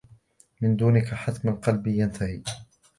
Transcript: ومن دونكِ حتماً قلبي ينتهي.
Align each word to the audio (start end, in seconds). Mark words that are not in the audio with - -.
ومن 0.61 0.75
دونكِ 0.75 1.05
حتماً 1.13 1.51
قلبي 1.51 1.97
ينتهي. 1.99 2.41